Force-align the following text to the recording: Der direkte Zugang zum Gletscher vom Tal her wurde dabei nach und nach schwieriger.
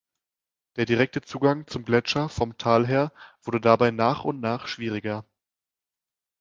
Der 0.77 0.87
direkte 0.87 1.21
Zugang 1.21 1.67
zum 1.67 1.85
Gletscher 1.85 2.27
vom 2.27 2.57
Tal 2.57 2.87
her 2.87 3.11
wurde 3.43 3.61
dabei 3.61 3.91
nach 3.91 4.23
und 4.23 4.39
nach 4.39 4.65
schwieriger. 4.67 5.25